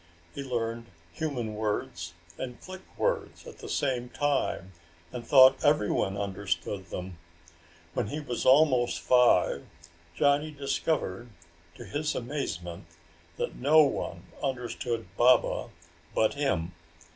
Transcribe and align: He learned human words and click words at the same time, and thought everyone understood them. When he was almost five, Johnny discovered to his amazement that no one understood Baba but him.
He 0.33 0.43
learned 0.43 0.87
human 1.13 1.53
words 1.53 2.15
and 2.35 2.59
click 2.59 2.81
words 2.97 3.45
at 3.45 3.59
the 3.59 3.69
same 3.69 4.09
time, 4.09 4.71
and 5.11 5.23
thought 5.23 5.63
everyone 5.63 6.17
understood 6.17 6.87
them. 6.87 7.19
When 7.93 8.07
he 8.07 8.19
was 8.19 8.43
almost 8.43 8.99
five, 8.99 9.63
Johnny 10.15 10.49
discovered 10.49 11.29
to 11.75 11.85
his 11.85 12.15
amazement 12.15 12.87
that 13.37 13.57
no 13.57 13.83
one 13.83 14.23
understood 14.41 15.05
Baba 15.17 15.69
but 16.15 16.33
him. 16.33 16.71